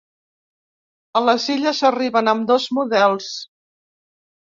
A 1.19 1.23
les 1.27 1.47
illes 1.57 1.83
arriben 1.91 2.35
ambdós 2.35 2.69
models. 2.81 3.33